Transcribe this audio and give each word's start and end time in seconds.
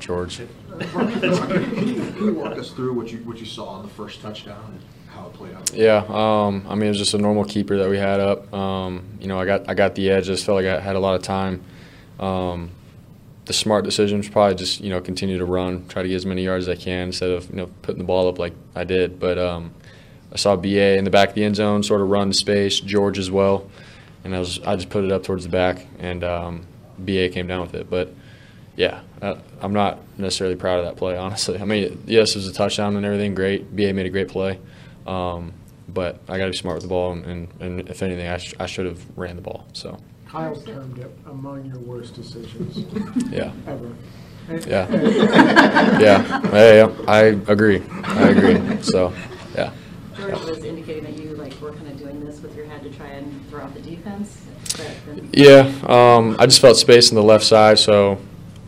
George. 0.00 0.38
Can 0.78 1.88
you, 1.88 2.34
walk 2.34 2.56
us 2.56 2.70
through 2.70 2.94
what 2.94 3.10
you 3.10 3.18
what 3.18 3.38
you 3.38 3.46
saw 3.46 3.66
on 3.68 3.82
the 3.82 3.88
first 3.88 4.20
touchdown 4.20 4.64
and 4.72 4.80
how 5.08 5.26
it 5.26 5.32
played 5.32 5.54
out? 5.54 5.72
Yeah, 5.74 6.04
um, 6.08 6.66
I 6.68 6.74
mean 6.74 6.84
it 6.84 6.90
was 6.90 6.98
just 6.98 7.14
a 7.14 7.18
normal 7.18 7.44
keeper 7.44 7.78
that 7.78 7.88
we 7.88 7.98
had 7.98 8.20
up. 8.20 8.52
Um, 8.52 9.04
you 9.20 9.26
know, 9.26 9.38
I 9.38 9.44
got 9.44 9.68
I 9.68 9.74
got 9.74 9.94
the 9.94 10.10
edge. 10.10 10.24
I 10.24 10.32
just 10.32 10.46
felt 10.46 10.56
like 10.56 10.66
I 10.66 10.80
had 10.80 10.96
a 10.96 11.00
lot 11.00 11.14
of 11.14 11.22
time. 11.22 11.62
Um, 12.20 12.70
the 13.48 13.52
smart 13.54 13.84
decision 13.84 14.18
was 14.18 14.28
probably 14.28 14.54
just 14.54 14.80
you 14.80 14.90
know 14.90 15.00
continue 15.00 15.38
to 15.38 15.44
run, 15.44 15.86
try 15.88 16.02
to 16.02 16.08
get 16.08 16.14
as 16.14 16.26
many 16.26 16.44
yards 16.44 16.68
as 16.68 16.78
I 16.78 16.80
can 16.80 17.08
instead 17.08 17.30
of 17.30 17.48
you 17.50 17.56
know 17.56 17.70
putting 17.82 17.98
the 17.98 18.04
ball 18.04 18.28
up 18.28 18.38
like 18.38 18.52
I 18.74 18.84
did. 18.84 19.18
But 19.18 19.38
um, 19.38 19.72
I 20.32 20.36
saw 20.36 20.54
BA 20.54 20.96
in 20.96 21.04
the 21.04 21.10
back 21.10 21.30
of 21.30 21.34
the 21.34 21.44
end 21.44 21.56
zone, 21.56 21.82
sort 21.82 22.00
of 22.00 22.08
run 22.08 22.30
to 22.30 22.34
space. 22.34 22.78
George 22.78 23.18
as 23.18 23.30
well, 23.30 23.68
and 24.22 24.36
I 24.36 24.38
was 24.38 24.60
I 24.60 24.76
just 24.76 24.90
put 24.90 25.04
it 25.04 25.10
up 25.10 25.22
towards 25.22 25.44
the 25.44 25.50
back, 25.50 25.86
and 25.98 26.22
um, 26.22 26.66
BA 26.98 27.30
came 27.30 27.46
down 27.46 27.62
with 27.62 27.74
it. 27.74 27.88
But 27.88 28.12
yeah, 28.78 29.00
uh, 29.20 29.34
I'm 29.60 29.72
not 29.72 29.98
necessarily 30.16 30.54
proud 30.54 30.78
of 30.78 30.84
that 30.84 30.96
play, 30.96 31.16
honestly. 31.16 31.58
I 31.60 31.64
mean, 31.64 32.00
yes, 32.06 32.30
it 32.30 32.36
was 32.36 32.46
a 32.46 32.52
touchdown 32.52 32.94
and 32.96 33.04
everything, 33.04 33.34
great. 33.34 33.74
BA 33.74 33.92
made 33.92 34.06
a 34.06 34.10
great 34.10 34.28
play, 34.28 34.60
um, 35.06 35.52
but 35.88 36.20
I 36.28 36.38
got 36.38 36.44
to 36.44 36.50
be 36.52 36.56
smart 36.56 36.76
with 36.76 36.84
the 36.84 36.88
ball, 36.88 37.10
and, 37.12 37.24
and, 37.26 37.48
and 37.60 37.88
if 37.88 38.02
anything, 38.02 38.28
I, 38.28 38.36
sh- 38.38 38.54
I 38.60 38.66
should 38.66 38.86
have 38.86 39.04
ran 39.18 39.34
the 39.34 39.42
ball. 39.42 39.66
So 39.72 39.98
Kyle 40.28 40.54
termed 40.54 40.98
it 40.98 41.10
among 41.26 41.64
your 41.64 41.78
worst 41.80 42.14
decisions 42.14 42.78
yeah, 43.32 43.50
ever. 43.66 43.90
yeah, 44.68 44.88
yeah, 45.98 45.98
yeah, 46.00 46.74
yeah. 46.86 46.92
I 47.08 47.20
agree. 47.48 47.82
I 48.04 48.28
agree. 48.28 48.82
So 48.82 49.12
yeah. 49.56 49.72
George 50.16 50.32
was 50.44 50.64
indicating 50.64 51.04
that 51.04 51.18
you 51.22 51.30
like 51.36 51.60
were 51.60 51.72
kind 51.72 51.88
of 51.88 51.98
doing 51.98 52.24
this 52.24 52.40
with 52.40 52.54
your 52.56 52.66
head 52.66 52.82
to 52.84 52.90
try 52.90 53.06
and 53.08 53.48
throw 53.50 53.62
out 53.62 53.74
the 53.74 53.80
defense. 53.80 54.46
but 54.76 54.90
then- 55.06 55.30
Yeah, 55.32 55.72
um, 55.86 56.36
I 56.38 56.46
just 56.46 56.60
felt 56.60 56.76
space 56.76 57.10
on 57.10 57.16
the 57.16 57.22
left 57.22 57.44
side, 57.44 57.78
so 57.78 58.18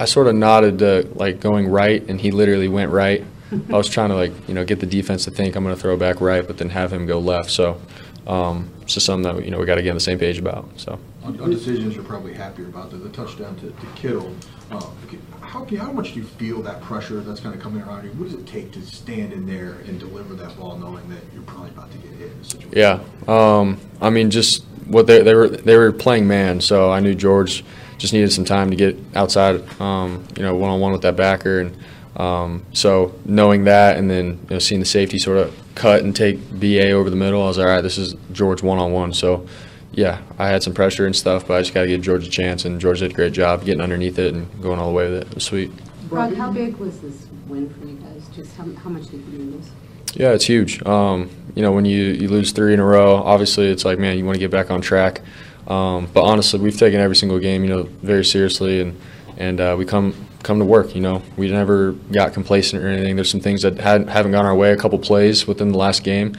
I 0.00 0.06
sort 0.06 0.28
of 0.28 0.34
nodded 0.34 0.78
to 0.78 1.06
like 1.14 1.40
going 1.40 1.68
right, 1.68 2.02
and 2.08 2.18
he 2.18 2.30
literally 2.30 2.68
went 2.68 2.90
right. 2.90 3.22
I 3.52 3.76
was 3.76 3.88
trying 3.88 4.08
to 4.08 4.14
like 4.14 4.32
you 4.48 4.54
know 4.54 4.64
get 4.64 4.80
the 4.80 4.86
defense 4.86 5.24
to 5.26 5.30
think 5.30 5.56
I'm 5.56 5.62
going 5.62 5.76
to 5.76 5.80
throw 5.80 5.96
back 5.98 6.22
right, 6.22 6.44
but 6.44 6.56
then 6.56 6.70
have 6.70 6.90
him 6.90 7.04
go 7.04 7.18
left. 7.18 7.50
So 7.50 7.78
um, 8.26 8.70
it's 8.80 8.94
just 8.94 9.04
something 9.04 9.34
that 9.34 9.44
you 9.44 9.50
know 9.50 9.58
we 9.58 9.66
got 9.66 9.74
to 9.74 9.82
get 9.82 9.90
on 9.90 9.96
the 9.96 10.00
same 10.00 10.18
page 10.18 10.38
about. 10.38 10.68
So 10.76 10.98
On, 11.22 11.38
on 11.38 11.50
decisions 11.50 11.94
you're 11.94 12.04
probably 12.04 12.32
happier 12.32 12.66
about 12.66 12.90
the, 12.90 12.96
the 12.96 13.10
touchdown 13.10 13.56
to, 13.56 13.70
to 13.70 13.86
Kittle. 13.94 14.34
Um, 14.70 14.94
how 15.42 15.66
how 15.76 15.92
much 15.92 16.14
do 16.14 16.20
you 16.20 16.24
feel 16.24 16.62
that 16.62 16.80
pressure 16.80 17.20
that's 17.20 17.40
kind 17.40 17.54
of 17.54 17.60
coming 17.60 17.82
around 17.82 18.04
you? 18.04 18.10
What 18.12 18.30
does 18.30 18.38
it 18.38 18.46
take 18.46 18.72
to 18.72 18.82
stand 18.82 19.34
in 19.34 19.46
there 19.46 19.72
and 19.86 20.00
deliver 20.00 20.34
that 20.34 20.56
ball, 20.56 20.78
knowing 20.78 21.06
that 21.10 21.20
you're 21.34 21.42
probably 21.42 21.70
about 21.70 21.92
to 21.92 21.98
get 21.98 22.12
hit 22.12 22.32
in 22.32 22.38
a 22.38 22.44
situation? 22.44 22.72
yeah, 22.74 23.00
um, 23.28 23.78
I 24.00 24.08
mean 24.08 24.30
just 24.30 24.64
what 24.86 25.06
they 25.06 25.22
they 25.22 25.34
were 25.34 25.48
they 25.48 25.76
were 25.76 25.92
playing 25.92 26.26
man, 26.26 26.62
so 26.62 26.90
I 26.90 27.00
knew 27.00 27.14
George 27.14 27.64
just 28.00 28.14
needed 28.14 28.32
some 28.32 28.46
time 28.46 28.70
to 28.70 28.76
get 28.76 28.96
outside, 29.14 29.62
um, 29.80 30.26
you 30.36 30.42
know, 30.42 30.54
one 30.56 30.70
on 30.70 30.80
one 30.80 30.90
with 30.90 31.02
that 31.02 31.16
backer, 31.16 31.60
and 31.60 31.76
um, 32.16 32.64
so 32.72 33.14
knowing 33.26 33.64
that, 33.64 33.98
and 33.98 34.10
then 34.10 34.40
you 34.44 34.54
know, 34.54 34.58
seeing 34.58 34.80
the 34.80 34.86
safety 34.86 35.18
sort 35.18 35.36
of 35.36 35.56
cut 35.74 36.02
and 36.02 36.16
take 36.16 36.38
BA 36.58 36.90
over 36.90 37.10
the 37.10 37.16
middle, 37.16 37.42
I 37.42 37.46
was 37.46 37.58
all 37.58 37.66
right. 37.66 37.82
This 37.82 37.98
is 37.98 38.16
George 38.32 38.62
one 38.62 38.78
on 38.78 38.90
one, 38.92 39.12
so. 39.12 39.46
Yeah, 39.92 40.22
I 40.38 40.46
had 40.46 40.62
some 40.62 40.72
pressure 40.72 41.04
and 41.04 41.16
stuff, 41.16 41.48
but 41.48 41.54
I 41.54 41.62
just 41.62 41.74
got 41.74 41.80
to 41.80 41.88
give 41.88 42.00
George 42.00 42.24
a 42.24 42.30
chance, 42.30 42.64
and 42.64 42.80
George 42.80 43.00
did 43.00 43.10
a 43.10 43.14
great 43.14 43.32
job 43.32 43.64
getting 43.64 43.80
underneath 43.80 44.20
it 44.20 44.32
and 44.32 44.62
going 44.62 44.78
all 44.78 44.86
the 44.86 44.94
way 44.94 45.10
with 45.10 45.22
it. 45.22 45.26
It 45.26 45.34
was 45.34 45.42
sweet. 45.42 45.72
Rod, 46.08 46.36
how 46.36 46.52
big 46.52 46.76
was 46.76 47.00
this 47.00 47.26
win 47.48 47.68
for 47.74 47.84
you 47.84 47.96
guys? 47.96 48.22
Just 48.34 48.56
how, 48.56 48.64
how 48.84 48.88
much 48.88 49.08
did 49.08 49.26
you 49.26 49.38
lose? 49.38 49.68
Yeah, 50.14 50.30
it's 50.30 50.44
huge. 50.44 50.84
Um, 50.86 51.28
you 51.54 51.62
know, 51.62 51.72
when 51.72 51.84
you, 51.84 52.02
you 52.04 52.28
lose 52.28 52.52
three 52.52 52.72
in 52.72 52.80
a 52.80 52.84
row, 52.84 53.16
obviously 53.16 53.66
it's 53.66 53.84
like, 53.84 53.98
man, 53.98 54.18
you 54.18 54.24
want 54.24 54.36
to 54.36 54.40
get 54.40 54.50
back 54.50 54.70
on 54.70 54.80
track. 54.80 55.22
Um, 55.70 56.08
but 56.12 56.22
honestly, 56.24 56.58
we've 56.58 56.76
taken 56.76 57.00
every 57.00 57.14
single 57.14 57.38
game, 57.38 57.62
you 57.62 57.70
know, 57.70 57.84
very 58.02 58.24
seriously, 58.24 58.80
and 58.80 59.00
and 59.38 59.60
uh, 59.60 59.76
we 59.78 59.86
come 59.86 60.26
come 60.42 60.58
to 60.58 60.64
work. 60.64 60.94
You 60.96 61.00
know, 61.00 61.22
we 61.36 61.48
never 61.48 61.92
got 61.92 62.34
complacent 62.34 62.82
or 62.82 62.88
anything. 62.88 63.14
There's 63.14 63.30
some 63.30 63.40
things 63.40 63.62
that 63.62 63.78
hadn't, 63.78 64.08
haven't 64.08 64.32
gone 64.32 64.44
our 64.44 64.54
way. 64.54 64.72
A 64.72 64.76
couple 64.76 64.98
plays 64.98 65.46
within 65.46 65.70
the 65.70 65.78
last 65.78 66.02
game, 66.02 66.36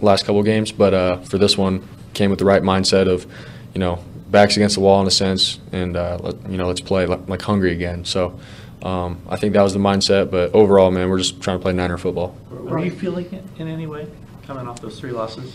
last 0.00 0.24
couple 0.26 0.42
games, 0.42 0.72
but 0.72 0.92
uh, 0.92 1.18
for 1.18 1.38
this 1.38 1.56
one, 1.56 1.86
came 2.12 2.28
with 2.28 2.40
the 2.40 2.44
right 2.44 2.62
mindset 2.62 3.08
of, 3.08 3.24
you 3.72 3.78
know, 3.78 4.02
backs 4.30 4.56
against 4.56 4.74
the 4.74 4.80
wall 4.80 5.00
in 5.00 5.06
a 5.06 5.12
sense, 5.12 5.60
and 5.70 5.96
uh, 5.96 6.18
let, 6.20 6.50
you 6.50 6.56
know, 6.56 6.66
let's 6.66 6.80
play 6.80 7.06
like, 7.06 7.28
like 7.28 7.42
hungry 7.42 7.72
again. 7.72 8.04
So. 8.04 8.38
Um, 8.82 9.22
I 9.28 9.36
think 9.36 9.54
that 9.54 9.62
was 9.62 9.72
the 9.72 9.80
mindset, 9.80 10.30
but 10.30 10.54
overall, 10.54 10.92
man, 10.92 11.08
we're 11.08 11.18
just 11.18 11.40
trying 11.40 11.58
to 11.58 11.62
play 11.62 11.72
Niner 11.72 11.96
football. 11.96 12.36
Were 12.50 12.84
you 12.84 12.92
feeling 12.92 13.24
it 13.32 13.42
in 13.58 13.66
any 13.66 13.86
way, 13.86 14.06
coming 14.46 14.68
off 14.68 14.80
those 14.80 14.98
three 15.00 15.10
losses? 15.10 15.54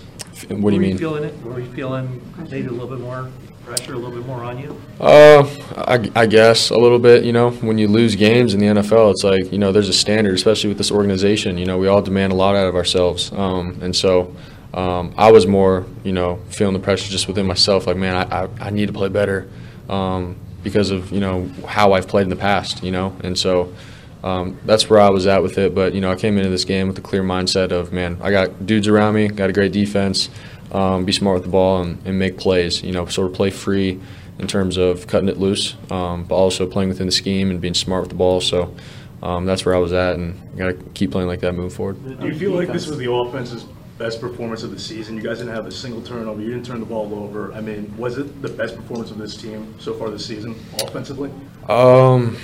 What 0.50 0.72
do 0.72 0.76
you 0.76 0.82
mean? 0.82 0.82
Were 0.82 0.86
you 0.86 0.98
feeling 0.98 1.24
it? 1.24 1.44
Were 1.44 1.60
you 1.60 1.72
feeling 1.74 2.22
maybe 2.50 2.68
a 2.68 2.72
little 2.72 2.88
bit 2.88 3.00
more 3.00 3.30
pressure, 3.64 3.94
a 3.94 3.98
little 3.98 4.12
bit 4.12 4.26
more 4.26 4.44
on 4.44 4.58
you? 4.60 4.80
Uh, 5.00 5.48
I, 5.78 6.12
I 6.16 6.26
guess 6.26 6.72
a 6.72 6.78
little 6.78 7.00
bit. 7.00 7.24
You 7.24 7.32
know, 7.32 7.52
when 7.52 7.78
you 7.78 7.88
lose 7.88 8.16
games 8.16 8.54
in 8.54 8.60
the 8.60 8.66
NFL, 8.66 9.12
it's 9.12 9.24
like 9.24 9.52
you 9.52 9.58
know 9.58 9.72
there's 9.72 9.90
a 9.90 9.94
standard, 9.94 10.34
especially 10.34 10.70
with 10.70 10.78
this 10.78 10.92
organization. 10.92 11.58
You 11.58 11.66
know, 11.66 11.78
we 11.78 11.88
all 11.88 12.02
demand 12.02 12.34
a 12.34 12.36
lot 12.36 12.56
out 12.56 12.68
of 12.68 12.76
ourselves, 12.76 13.32
um, 13.34 13.80
and 13.82 13.96
so 13.96 14.36
um, 14.74 15.14
I 15.18 15.32
was 15.32 15.48
more, 15.48 15.86
you 16.04 16.12
know, 16.12 16.40
feeling 16.50 16.74
the 16.74 16.80
pressure 16.80 17.10
just 17.10 17.28
within 17.28 17.46
myself. 17.46 17.88
Like, 17.88 17.98
man, 17.98 18.16
I, 18.16 18.44
I, 18.44 18.50
I 18.60 18.70
need 18.72 18.88
to 18.88 18.94
play 18.94 19.10
better 19.10 19.50
um, 19.90 20.36
because 20.64 20.92
of 20.92 21.12
you 21.12 21.20
know 21.20 21.48
how 21.66 21.94
I've 21.94 22.08
played 22.08 22.24
in 22.24 22.30
the 22.30 22.36
past. 22.36 22.84
You 22.84 22.92
know, 22.92 23.16
and 23.24 23.38
so. 23.38 23.74
Um, 24.24 24.60
that's 24.66 24.90
where 24.90 25.00
I 25.00 25.10
was 25.10 25.26
at 25.26 25.42
with 25.42 25.58
it, 25.58 25.74
but 25.74 25.94
you 25.94 26.02
know 26.02 26.12
I 26.12 26.16
came 26.16 26.38
into 26.38 26.50
this 26.50 26.66
game 26.66 26.88
with 26.88 26.98
a 26.98 27.02
clear 27.02 27.24
mindset 27.24 27.72
of 27.72 27.92
man, 27.92 28.20
I 28.22 28.32
got 28.32 28.66
dudes 28.66 28.88
around 28.88 29.16
me, 29.16 29.28
got 29.28 29.50
a 29.50 29.54
great 29.54 29.72
defense, 29.72 30.30
um, 30.72 31.06
be 31.06 31.12
smart 31.12 31.36
with 31.36 31.44
the 31.44 31.50
ball 31.50 31.82
and, 31.82 32.06
and 32.06 32.20
make 32.20 32.38
plays. 32.38 32.84
You 32.84 32.92
know, 32.92 33.06
sort 33.08 33.30
of 33.30 33.36
play 33.36 33.50
free 33.50 34.00
in 34.40 34.48
terms 34.48 34.78
of 34.78 35.08
cutting 35.08 35.30
it 35.30 35.38
loose, 35.38 35.76
um, 35.90 36.24
but 36.24 36.36
also 36.36 36.68
playing 36.68 36.90
within 36.90 37.06
the 37.06 37.12
scheme 37.12 37.50
and 37.52 37.60
being 37.60 37.74
smart 37.74 38.02
with 38.02 38.10
the 38.10 38.16
ball. 38.16 38.42
So 38.42 38.76
um, 39.24 39.46
that's 39.46 39.66
where 39.66 39.76
I 39.76 39.80
was 39.80 39.94
at, 39.94 40.16
and 40.16 40.58
got 40.58 40.68
to 40.68 40.74
keep 40.94 41.12
playing 41.12 41.28
like 41.28 41.42
that 41.42 41.54
moving 41.54 41.70
forward. 41.70 42.20
Do 42.20 42.28
you 42.28 42.36
feel 42.36 42.52
like 42.52 42.68
this 42.72 42.88
was 42.88 42.98
the 42.98 43.12
offense's 43.12 43.66
best 43.98 44.20
performance 44.20 44.64
of 44.64 44.72
the 44.72 44.80
season? 44.80 45.16
You 45.16 45.22
guys 45.22 45.38
didn't 45.38 45.54
have 45.54 45.68
a 45.68 45.72
single 45.72 46.02
turnover, 46.02 46.42
you 46.42 46.50
didn't 46.50 46.66
turn 46.66 46.80
the 46.80 46.86
ball 46.86 47.14
over. 47.14 47.54
I 47.54 47.62
mean, 47.62 47.96
was 47.98 48.18
it 48.18 48.42
the 48.42 48.50
best 48.50 48.76
performance 48.76 49.12
of 49.12 49.18
this 49.18 49.38
team 49.38 49.76
so 49.80 49.94
far 49.94 50.10
this 50.10 50.26
season, 50.26 50.56
offensively? 50.82 51.32
Um, 51.70 52.38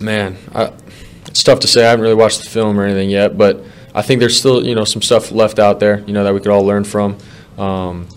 man, 0.00 0.36
I, 0.52 0.72
it's 1.36 1.42
tough 1.42 1.60
to 1.60 1.68
say. 1.68 1.84
I 1.84 1.90
haven't 1.90 2.02
really 2.02 2.14
watched 2.14 2.42
the 2.42 2.48
film 2.48 2.80
or 2.80 2.84
anything 2.84 3.10
yet, 3.10 3.36
but 3.36 3.62
I 3.94 4.00
think 4.00 4.20
there's 4.20 4.38
still 4.38 4.64
you 4.64 4.74
know 4.74 4.84
some 4.84 5.02
stuff 5.02 5.30
left 5.30 5.58
out 5.58 5.80
there, 5.80 6.00
you 6.06 6.14
know, 6.14 6.24
that 6.24 6.32
we 6.32 6.40
could 6.40 6.50
all 6.50 6.64
learn 6.64 6.82
from. 6.82 7.18
Um, 7.58 8.08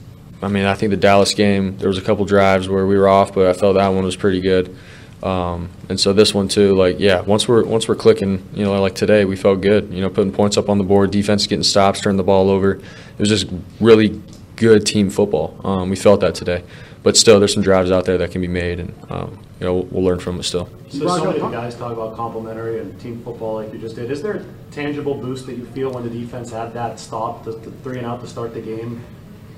I 0.42 0.48
mean, 0.48 0.64
I 0.64 0.74
think 0.74 0.92
the 0.92 0.98
Dallas 0.98 1.34
game 1.34 1.78
there 1.80 1.90
was 1.90 1.98
a 1.98 2.02
couple 2.02 2.24
drives 2.24 2.70
where 2.70 2.88
we 2.88 2.98
were 2.98 3.10
off, 3.10 3.34
but 3.34 3.48
I 3.48 3.52
felt 3.52 3.76
that 3.76 3.90
one 3.90 4.06
was 4.06 4.16
pretty 4.16 4.40
good. 4.40 4.74
Um, 5.22 5.70
and 5.90 6.00
so 6.00 6.14
this 6.14 6.34
one 6.34 6.48
too, 6.48 6.74
like 6.76 6.98
yeah, 6.98 7.20
once 7.20 7.46
we're 7.46 7.66
once 7.66 7.90
we're 7.90 7.96
clicking, 7.96 8.42
you 8.54 8.64
know, 8.64 8.82
like 8.82 8.96
today, 8.96 9.26
we 9.26 9.36
felt 9.36 9.60
good. 9.60 9.92
You 9.92 10.00
know, 10.00 10.10
putting 10.10 10.32
points 10.32 10.56
up 10.56 10.70
on 10.70 10.78
the 10.78 10.86
board, 10.86 11.12
defense 11.12 11.46
getting 11.46 11.64
stops, 11.64 12.00
turning 12.00 12.16
the 12.16 12.24
ball 12.24 12.50
over. 12.50 12.76
It 12.76 12.84
was 13.18 13.28
just 13.28 13.48
really 13.82 14.22
good 14.56 14.86
team 14.86 15.10
football. 15.10 15.60
Um, 15.66 15.90
we 15.90 15.98
felt 15.98 16.22
that 16.22 16.36
today, 16.36 16.64
but 17.04 17.16
still, 17.16 17.40
there's 17.40 17.54
some 17.54 17.64
drives 17.64 17.92
out 17.92 18.06
there 18.06 18.18
that 18.18 18.32
can 18.32 18.42
be 18.42 18.48
made, 18.48 18.80
and 18.80 18.94
um, 19.10 19.40
you 19.60 19.66
know, 19.66 19.74
we'll, 19.76 19.84
we'll 19.86 20.04
learn 20.04 20.20
from 20.20 20.40
it 20.40 20.44
still. 20.44 20.70
So 20.90 21.08
so 21.08 21.26
many 21.26 21.40
guys 21.40 21.76
talk 21.76 21.92
about 21.92 22.16
complementary 22.16 22.80
and 22.80 23.00
team 23.00 23.24
football 23.24 23.56
like 23.56 23.72
you 23.72 23.80
just 23.80 23.96
did. 23.96 24.12
Is 24.12 24.22
there 24.22 24.38
a 24.38 24.46
tangible 24.72 25.14
boost 25.14 25.46
that 25.46 25.58
you 25.58 25.66
feel 25.68 25.92
when 25.92 26.04
the 26.04 26.10
defense 26.10 26.52
had 26.52 26.74
that 26.74 27.00
stop, 27.00 27.46
the, 27.46 27.52
the 27.52 27.72
three 27.72 27.98
and 27.98 28.06
out 28.06 28.22
to 28.22 28.28
start 28.28 28.54
the 28.54 28.62
game? 28.62 29.02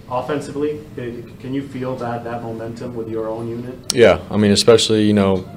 Offensively, 0.10 0.82
Can- 0.96 1.38
can 1.38 1.54
you 1.54 1.66
feel 1.66 1.96
that, 1.96 2.26
that 2.26 2.44
momentum 2.44 2.96
with 2.96 3.10
your 3.10 3.30
own 3.30 3.48
unit? 3.48 3.94
Yeah, 3.94 4.20
I 4.30 4.38
mean, 4.38 4.52
especially 4.52 5.04
you 5.06 5.14
know, 5.14 5.48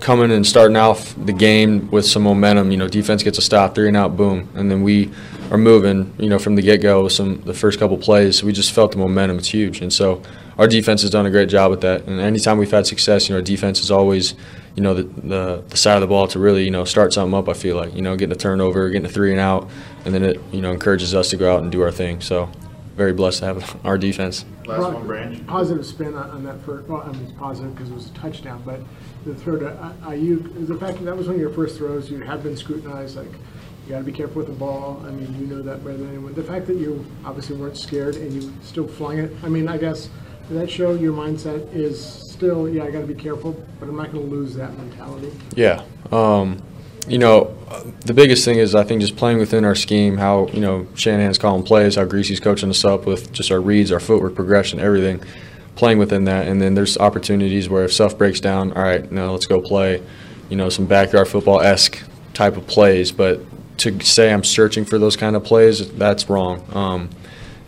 coming 0.00 0.30
and 0.30 0.46
starting 0.46 0.76
off 0.76 1.14
the 1.24 1.32
game 1.32 1.90
with 1.90 2.04
some 2.04 2.22
momentum. 2.22 2.70
You 2.70 2.76
know, 2.76 2.88
defense 2.88 3.22
gets 3.22 3.38
a 3.38 3.42
stop, 3.42 3.74
three 3.74 3.88
and 3.88 3.96
out, 3.96 4.16
boom, 4.16 4.48
and 4.54 4.70
then 4.70 4.82
we 4.82 5.10
are 5.50 5.58
moving. 5.58 6.12
You 6.18 6.28
know, 6.28 6.38
from 6.38 6.56
the 6.56 6.62
get 6.62 6.82
go 6.82 7.08
some 7.08 7.40
the 7.40 7.54
first 7.54 7.78
couple 7.78 7.96
plays, 7.96 8.44
we 8.44 8.52
just 8.52 8.72
felt 8.72 8.92
the 8.92 8.98
momentum. 8.98 9.38
It's 9.38 9.48
huge, 9.48 9.80
and 9.80 9.92
so 9.92 10.22
our 10.58 10.66
defense 10.66 11.02
has 11.02 11.10
done 11.10 11.26
a 11.26 11.30
great 11.30 11.48
job 11.48 11.70
with 11.70 11.80
that. 11.82 12.04
And 12.04 12.20
anytime 12.20 12.58
we've 12.58 12.70
had 12.70 12.86
success, 12.86 13.28
you 13.28 13.34
know, 13.34 13.38
our 13.38 13.42
defense 13.42 13.80
is 13.80 13.90
always, 13.90 14.34
you 14.76 14.82
know, 14.82 14.94
the, 14.94 15.02
the 15.02 15.64
the 15.68 15.76
side 15.76 15.94
of 15.94 16.00
the 16.00 16.06
ball 16.06 16.28
to 16.28 16.38
really 16.38 16.64
you 16.64 16.70
know 16.70 16.84
start 16.84 17.12
something 17.12 17.36
up. 17.36 17.48
I 17.48 17.54
feel 17.54 17.76
like 17.76 17.94
you 17.94 18.02
know, 18.02 18.16
getting 18.16 18.34
a 18.34 18.38
turnover, 18.38 18.88
getting 18.90 19.06
a 19.06 19.12
three 19.12 19.30
and 19.30 19.40
out, 19.40 19.68
and 20.04 20.14
then 20.14 20.22
it 20.22 20.40
you 20.52 20.60
know 20.60 20.72
encourages 20.72 21.14
us 21.14 21.30
to 21.30 21.36
go 21.36 21.54
out 21.54 21.62
and 21.62 21.72
do 21.72 21.82
our 21.82 21.92
thing. 21.92 22.20
So. 22.20 22.50
Very 22.96 23.14
blessed 23.14 23.38
to 23.38 23.46
have 23.46 23.80
our 23.86 23.96
defense. 23.96 24.44
Last 24.66 24.92
one, 24.92 25.06
Branch. 25.06 25.46
Positive 25.46 25.84
spin 25.84 26.14
on, 26.14 26.30
on 26.30 26.44
that 26.44 26.60
first, 26.62 26.88
well, 26.88 27.00
I 27.00 27.10
mean, 27.12 27.22
it's 27.22 27.32
positive 27.32 27.74
because 27.74 27.90
it 27.90 27.94
was 27.94 28.10
a 28.10 28.12
touchdown, 28.12 28.62
but 28.66 28.80
the 29.24 29.34
throw 29.34 29.58
to 29.58 29.68
uh, 29.70 29.92
Aiyuk, 30.02 30.66
the 30.66 30.76
fact 30.76 30.98
that 30.98 31.04
that 31.04 31.16
was 31.16 31.26
one 31.26 31.36
of 31.36 31.40
your 31.40 31.50
first 31.50 31.78
throws, 31.78 32.10
you 32.10 32.20
have 32.20 32.42
been 32.42 32.56
scrutinized, 32.56 33.16
like, 33.16 33.32
you 33.32 33.90
gotta 33.90 34.04
be 34.04 34.12
careful 34.12 34.36
with 34.36 34.46
the 34.46 34.52
ball, 34.52 35.02
I 35.06 35.10
mean, 35.10 35.34
you 35.40 35.46
know 35.46 35.62
that 35.62 35.82
better 35.84 35.96
than 35.96 36.08
anyone. 36.08 36.34
The 36.34 36.44
fact 36.44 36.66
that 36.66 36.76
you 36.76 37.04
obviously 37.24 37.56
weren't 37.56 37.76
scared 37.76 38.16
and 38.16 38.32
you 38.32 38.52
still 38.62 38.86
flung 38.86 39.18
it, 39.18 39.32
I 39.42 39.48
mean, 39.48 39.68
I 39.68 39.78
guess, 39.78 40.08
does 40.08 40.10
that 40.50 40.70
show 40.70 40.94
your 40.94 41.12
mindset 41.12 41.74
is 41.74 42.02
still, 42.04 42.68
yeah, 42.68 42.84
I 42.84 42.90
gotta 42.90 43.06
be 43.06 43.14
careful, 43.14 43.52
but 43.78 43.88
I'm 43.88 43.96
not 43.96 44.12
gonna 44.12 44.24
lose 44.24 44.54
that 44.54 44.76
mentality? 44.76 45.32
Yeah. 45.54 45.82
Um, 46.10 46.62
you 47.08 47.18
know, 47.18 47.54
the 48.04 48.14
biggest 48.14 48.44
thing 48.44 48.58
is 48.58 48.74
I 48.74 48.84
think 48.84 49.00
just 49.00 49.16
playing 49.16 49.38
within 49.38 49.64
our 49.64 49.74
scheme, 49.74 50.18
how, 50.18 50.46
you 50.48 50.60
know, 50.60 50.86
Shanahan's 50.94 51.38
calling 51.38 51.62
plays, 51.64 51.96
how 51.96 52.04
Griese's 52.04 52.38
coaching 52.40 52.70
us 52.70 52.84
up 52.84 53.06
with 53.06 53.32
just 53.32 53.50
our 53.50 53.60
reads, 53.60 53.90
our 53.90 54.00
footwork 54.00 54.34
progression, 54.34 54.78
everything, 54.78 55.20
playing 55.74 55.98
within 55.98 56.24
that. 56.24 56.46
And 56.46 56.60
then 56.60 56.74
there's 56.74 56.96
opportunities 56.98 57.68
where 57.68 57.84
if 57.84 57.92
stuff 57.92 58.16
breaks 58.18 58.40
down, 58.40 58.72
all 58.74 58.82
right, 58.82 59.10
now 59.10 59.32
let's 59.32 59.46
go 59.46 59.60
play. 59.60 60.02
you 60.52 60.56
know, 60.56 60.68
some 60.68 60.84
backyard 60.84 61.26
football 61.28 61.62
esque 61.62 62.02
type 62.34 62.58
of 62.58 62.66
plays. 62.66 63.10
But 63.10 63.40
to 63.78 63.98
say 64.00 64.30
I'm 64.30 64.44
searching 64.44 64.84
for 64.84 64.98
those 64.98 65.16
kind 65.16 65.34
of 65.34 65.42
plays, 65.44 65.90
that's 65.92 66.28
wrong. 66.28 66.62
Um, 66.74 67.08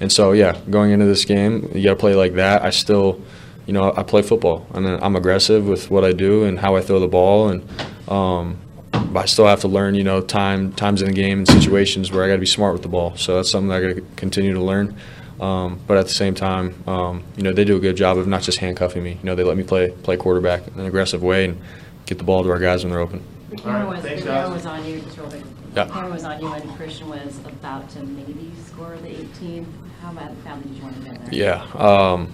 and 0.04 0.12
so, 0.12 0.32
yeah, 0.32 0.60
going 0.68 0.90
into 0.90 1.06
this 1.06 1.24
game, 1.24 1.70
you 1.74 1.82
got 1.82 1.94
to 1.94 1.96
play 1.96 2.14
like 2.14 2.34
that. 2.34 2.62
I 2.62 2.68
still, 2.68 3.22
you 3.64 3.72
know, 3.72 3.90
I 3.96 4.02
play 4.02 4.20
football, 4.20 4.66
and 4.74 4.86
I'm 4.86 5.16
aggressive 5.16 5.66
with 5.66 5.90
what 5.90 6.04
I 6.04 6.12
do 6.12 6.44
and 6.44 6.58
how 6.58 6.76
I 6.76 6.82
throw 6.82 7.00
the 7.00 7.08
ball, 7.08 7.48
and 7.48 7.66
um, 8.06 8.58
but 8.92 9.20
I 9.20 9.24
still 9.24 9.46
have 9.46 9.60
to 9.60 9.68
learn, 9.68 9.94
you 9.94 10.04
know, 10.04 10.20
time 10.20 10.74
times 10.74 11.00
in 11.00 11.08
the 11.08 11.14
game 11.14 11.38
and 11.38 11.48
situations 11.48 12.12
where 12.12 12.22
I 12.22 12.26
got 12.26 12.34
to 12.34 12.38
be 12.38 12.44
smart 12.44 12.74
with 12.74 12.82
the 12.82 12.88
ball. 12.88 13.16
So 13.16 13.36
that's 13.36 13.50
something 13.50 13.72
I 13.72 13.80
got 13.80 13.96
to 13.96 14.02
continue 14.16 14.52
to 14.52 14.60
learn. 14.60 14.94
Um, 15.40 15.80
but 15.86 15.96
at 15.96 16.04
the 16.04 16.12
same 16.12 16.34
time, 16.34 16.74
um, 16.86 17.24
you 17.38 17.42
know, 17.42 17.54
they 17.54 17.64
do 17.64 17.74
a 17.74 17.80
good 17.80 17.96
job 17.96 18.18
of 18.18 18.26
not 18.26 18.42
just 18.42 18.58
handcuffing 18.58 19.02
me. 19.02 19.12
You 19.12 19.24
know, 19.24 19.34
they 19.34 19.42
let 19.42 19.56
me 19.56 19.62
play 19.62 19.90
play 20.02 20.18
quarterback 20.18 20.68
in 20.68 20.78
an 20.78 20.84
aggressive 20.84 21.22
way 21.22 21.46
and 21.46 21.62
get 22.04 22.18
the 22.18 22.24
ball 22.24 22.42
to 22.42 22.50
our 22.50 22.58
guys 22.58 22.84
when 22.84 22.92
they're 22.92 23.00
open. 23.00 23.24
The 23.48 23.56
camera 23.56 23.86
All 23.86 23.92
right, 23.92 24.02
was, 24.02 24.20
the 24.20 24.22
camera 24.22 24.50
was 24.50 24.66
on 24.66 24.84
you, 24.84 25.00
just 25.00 25.16
real 25.16 25.30
quick. 25.30 25.44
Yeah. 25.74 25.84
The 25.84 25.92
camera 25.94 26.10
was 26.10 26.24
on 26.24 26.42
you 26.42 26.50
when 26.50 26.76
Christian 26.76 27.08
was 27.08 27.38
about 27.38 27.88
to 27.90 28.02
maybe 28.02 28.52
score 28.74 28.96
the 28.96 29.08
18. 29.08 29.66
How 30.04 30.12
bad, 30.12 30.44
badly 30.44 30.70
did 30.70 30.82
you 30.82 30.90
get 31.02 31.30
there? 31.30 31.34
Yeah. 31.34 31.62
Um, 31.72 32.30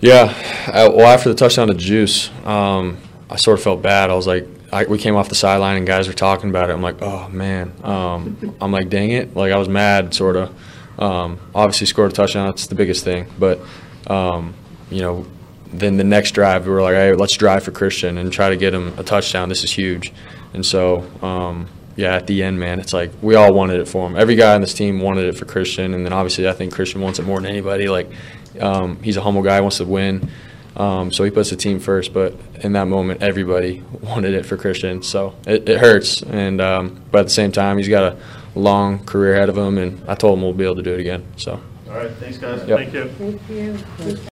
yeah. 0.00 0.34
Uh, 0.66 0.90
well, 0.92 1.06
after 1.06 1.28
the 1.28 1.36
touchdown 1.36 1.68
to 1.68 1.74
Juice, 1.74 2.30
um, 2.44 2.98
I 3.30 3.36
sort 3.36 3.58
of 3.58 3.62
felt 3.62 3.80
bad. 3.80 4.10
I 4.10 4.14
was 4.14 4.26
like, 4.26 4.44
I, 4.72 4.86
we 4.86 4.98
came 4.98 5.14
off 5.14 5.28
the 5.28 5.36
sideline 5.36 5.76
and 5.76 5.86
guys 5.86 6.08
were 6.08 6.14
talking 6.14 6.50
about 6.50 6.68
it. 6.68 6.72
I'm 6.72 6.82
like, 6.82 7.00
oh 7.00 7.28
man. 7.28 7.72
Um, 7.84 8.56
I'm 8.60 8.72
like, 8.72 8.88
dang 8.88 9.10
it. 9.10 9.36
Like 9.36 9.52
I 9.52 9.56
was 9.56 9.68
mad, 9.68 10.14
sort 10.14 10.34
of. 10.34 10.52
Um, 11.00 11.38
obviously 11.54 11.86
scored 11.86 12.10
a 12.10 12.14
touchdown. 12.14 12.46
That's 12.48 12.66
the 12.66 12.74
biggest 12.74 13.04
thing. 13.04 13.28
But 13.38 13.60
um, 14.08 14.54
you 14.90 15.02
know, 15.02 15.26
then 15.66 15.96
the 15.96 16.04
next 16.04 16.32
drive 16.32 16.66
we 16.66 16.72
were 16.72 16.82
like, 16.82 16.94
hey, 16.94 17.14
let's 17.14 17.34
drive 17.34 17.62
for 17.62 17.70
Christian 17.70 18.18
and 18.18 18.32
try 18.32 18.48
to 18.48 18.56
get 18.56 18.74
him 18.74 18.98
a 18.98 19.04
touchdown. 19.04 19.48
This 19.48 19.62
is 19.62 19.72
huge. 19.72 20.12
And 20.54 20.66
so, 20.66 21.08
um, 21.22 21.68
yeah, 21.96 22.14
at 22.14 22.26
the 22.26 22.42
end, 22.42 22.60
man, 22.60 22.78
it's 22.78 22.92
like 22.92 23.10
we 23.22 23.34
all 23.34 23.52
wanted 23.52 23.80
it 23.80 23.88
for 23.88 24.06
him. 24.06 24.16
Every 24.16 24.36
guy 24.36 24.54
on 24.54 24.60
this 24.60 24.74
team 24.74 25.00
wanted 25.00 25.24
it 25.24 25.36
for 25.36 25.46
Christian, 25.46 25.94
and 25.94 26.04
then 26.04 26.12
obviously 26.12 26.46
I 26.48 26.52
think 26.52 26.72
Christian 26.72 27.00
wants 27.00 27.18
it 27.18 27.22
more 27.22 27.40
than 27.40 27.50
anybody. 27.50 27.88
Like 27.88 28.10
um, 28.60 29.02
he's 29.02 29.16
a 29.16 29.22
humble 29.22 29.42
guy, 29.42 29.60
wants 29.60 29.78
to 29.78 29.86
win, 29.86 30.30
um, 30.76 31.10
so 31.10 31.24
he 31.24 31.30
puts 31.30 31.50
the 31.50 31.56
team 31.56 31.80
first. 31.80 32.12
But 32.12 32.34
in 32.60 32.74
that 32.74 32.86
moment, 32.86 33.22
everybody 33.22 33.82
wanted 34.02 34.34
it 34.34 34.44
for 34.44 34.58
Christian, 34.58 35.02
so 35.02 35.34
it, 35.46 35.68
it 35.68 35.80
hurts. 35.80 36.22
And 36.22 36.60
um, 36.60 37.02
but 37.10 37.20
at 37.20 37.26
the 37.26 37.30
same 37.30 37.50
time, 37.50 37.78
he's 37.78 37.88
got 37.88 38.12
a 38.12 38.16
long 38.54 39.04
career 39.06 39.34
ahead 39.34 39.48
of 39.48 39.56
him, 39.56 39.78
and 39.78 40.02
I 40.08 40.14
told 40.14 40.38
him 40.38 40.44
we'll 40.44 40.52
be 40.52 40.64
able 40.64 40.76
to 40.76 40.82
do 40.82 40.92
it 40.92 41.00
again. 41.00 41.24
So. 41.36 41.60
All 41.88 41.94
right, 41.94 42.10
thanks, 42.16 42.36
guys. 42.36 42.66
Yep. 42.68 42.78
Thank 42.78 42.92
you. 42.92 43.08
Thank 43.08 44.18
you. 44.18 44.26